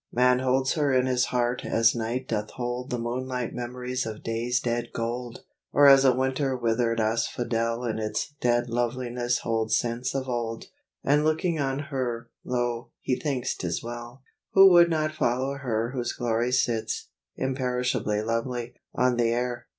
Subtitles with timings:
[0.11, 4.59] Man holds her in his heart as night doth hold The moonlight memories of day's
[4.59, 10.27] dead gold; Or as a winter withered asphodel In its dead loveliness holds scents of
[10.27, 10.69] old.
[11.03, 14.23] And looking on her, lo, he thinks 'tis well.
[14.53, 19.67] Who would not follow her whose glory sits, Imperishably lovely, on the air?